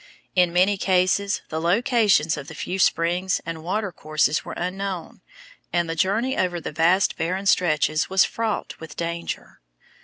[0.35, 5.21] In many cases the locations of the few springs and water courses were unknown,
[5.71, 9.59] and the journey over the vast barren stretches was fraught with danger.